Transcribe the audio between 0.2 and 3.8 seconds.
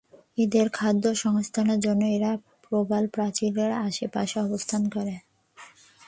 এদের খাদ্য সংস্থানের জন্য এরা প্রবাল প্রাচীরের